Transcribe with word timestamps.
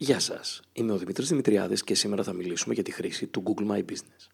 Γεια 0.00 0.18
σας, 0.18 0.60
είμαι 0.72 0.92
ο 0.92 0.98
Δημήτρης 0.98 1.28
Δημητριάδης 1.28 1.84
και 1.84 1.94
σήμερα 1.94 2.22
θα 2.22 2.32
μιλήσουμε 2.32 2.74
για 2.74 2.82
τη 2.82 2.90
χρήση 2.90 3.26
του 3.26 3.42
Google 3.46 3.70
My 3.70 3.78
Business. 3.78 4.28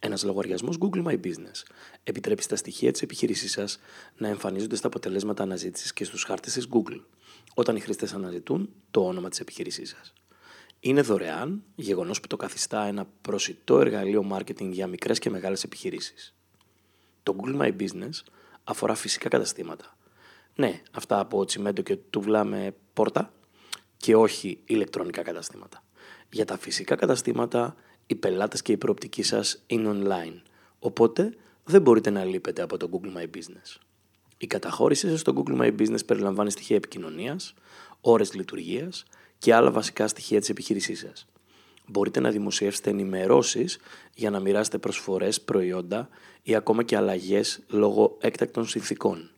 Ένας 0.00 0.24
λογαριασμός 0.24 0.78
Google 0.80 1.04
My 1.04 1.20
Business 1.24 1.62
επιτρέπει 2.02 2.42
στα 2.42 2.56
στοιχεία 2.56 2.92
της 2.92 3.02
επιχείρησής 3.02 3.50
σας 3.50 3.78
να 4.16 4.28
εμφανίζονται 4.28 4.76
στα 4.76 4.86
αποτελέσματα 4.86 5.42
αναζήτησης 5.42 5.92
και 5.92 6.04
στους 6.04 6.22
χάρτες 6.22 6.52
της 6.52 6.68
Google, 6.70 7.00
όταν 7.54 7.76
οι 7.76 7.80
χρήστες 7.80 8.12
αναζητούν 8.12 8.74
το 8.90 9.06
όνομα 9.06 9.28
της 9.28 9.40
επιχείρησής 9.40 9.88
σας. 9.88 10.12
Είναι 10.80 11.00
δωρεάν, 11.00 11.62
γεγονός 11.74 12.20
που 12.20 12.26
το 12.26 12.36
καθιστά 12.36 12.84
ένα 12.84 13.06
προσιτό 13.20 13.80
εργαλείο 13.80 14.28
marketing 14.32 14.70
για 14.70 14.86
μικρές 14.86 15.18
και 15.18 15.30
μεγάλες 15.30 15.64
επιχειρήσεις. 15.64 16.34
Το 17.22 17.36
Google 17.38 17.60
My 17.60 17.76
Business 17.80 18.22
αφορά 18.64 18.94
φυσικά 18.94 19.28
καταστήματα. 19.28 19.96
Ναι, 20.54 20.82
αυτά 20.92 21.18
από 21.18 21.44
τσιμέντο 21.44 21.82
και 21.82 21.96
τουβλά 21.96 22.44
με 22.44 22.74
πόρτα, 22.92 23.32
και 23.98 24.16
όχι 24.16 24.60
ηλεκτρονικά 24.64 25.22
καταστήματα. 25.22 25.82
Για 26.30 26.44
τα 26.44 26.58
φυσικά 26.58 26.94
καταστήματα, 26.94 27.76
οι 28.06 28.14
πελάτες 28.14 28.62
και 28.62 28.72
η 28.72 28.76
προοπτική 28.76 29.22
σας 29.22 29.62
είναι 29.66 29.90
online, 29.92 30.40
οπότε 30.78 31.34
δεν 31.64 31.82
μπορείτε 31.82 32.10
να 32.10 32.24
λείπετε 32.24 32.62
από 32.62 32.76
το 32.76 32.90
Google 32.92 33.18
My 33.18 33.24
Business. 33.36 33.80
Η 34.38 34.46
καταχώρησή 34.46 35.08
σας 35.08 35.20
στο 35.20 35.32
Google 35.36 35.60
My 35.60 35.80
Business 35.80 36.06
περιλαμβάνει 36.06 36.50
στοιχεία 36.50 36.76
επικοινωνίας, 36.76 37.54
ώρες 38.00 38.34
λειτουργίας 38.34 39.04
και 39.38 39.54
άλλα 39.54 39.70
βασικά 39.70 40.08
στοιχεία 40.08 40.40
της 40.40 40.48
επιχείρησής 40.48 40.98
σας. 40.98 41.26
Μπορείτε 41.86 42.20
να 42.20 42.30
δημοσιεύσετε 42.30 42.90
ενημερώσεις 42.90 43.78
για 44.14 44.30
να 44.30 44.40
μοιράσετε 44.40 44.78
προσφορές, 44.78 45.40
προϊόντα 45.40 46.08
ή 46.42 46.54
ακόμα 46.54 46.82
και 46.82 46.96
αλλαγές 46.96 47.60
λόγω 47.68 48.16
έκτακτων 48.20 48.66
συνθήκων 48.66 49.30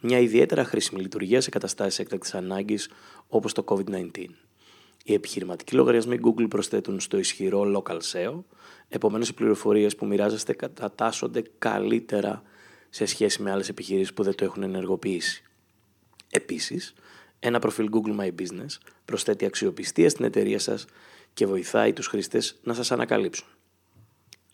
μια 0.00 0.18
ιδιαίτερα 0.18 0.64
χρήσιμη 0.64 1.00
λειτουργία 1.00 1.40
σε 1.40 1.50
καταστάσεις 1.50 1.98
έκτακτης 1.98 2.34
ανάγκης 2.34 2.88
όπως 3.28 3.52
το 3.52 3.64
COVID-19. 3.68 4.24
Οι 5.04 5.14
επιχειρηματικοί 5.14 5.74
λογαριασμοί 5.74 6.18
Google 6.22 6.48
προσθέτουν 6.48 7.00
στο 7.00 7.18
ισχυρό 7.18 7.82
local 7.82 7.98
SEO, 8.12 8.42
επομένως 8.88 9.28
οι 9.28 9.34
πληροφορίες 9.34 9.96
που 9.96 10.06
μοιράζεστε 10.06 10.52
κατατάσσονται 10.52 11.42
καλύτερα 11.58 12.42
σε 12.90 13.04
σχέση 13.04 13.42
με 13.42 13.50
άλλες 13.50 13.68
επιχειρήσεις 13.68 14.12
που 14.12 14.22
δεν 14.22 14.34
το 14.34 14.44
έχουν 14.44 14.62
ενεργοποιήσει. 14.62 15.42
Επίσης, 16.30 16.94
ένα 17.38 17.58
προφίλ 17.58 17.88
Google 17.92 18.20
My 18.20 18.28
Business 18.28 18.78
προσθέτει 19.04 19.44
αξιοπιστία 19.44 20.10
στην 20.10 20.24
εταιρεία 20.24 20.58
σας 20.58 20.84
και 21.34 21.46
βοηθάει 21.46 21.92
τους 21.92 22.06
χρήστες 22.06 22.58
να 22.62 22.74
σας 22.74 22.92
ανακαλύψουν. 22.92 23.46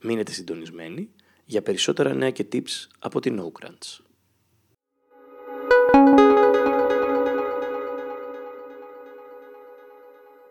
Μείνετε 0.02 0.32
συντονισμένοι 0.32 1.10
για 1.44 1.62
περισσότερα 1.62 2.14
νέα 2.14 2.30
και 2.30 2.46
tips 2.52 2.86
από 2.98 3.20
την 3.20 3.40
NoCrunch. 3.40 4.04